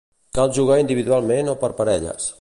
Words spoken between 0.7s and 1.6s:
individualment o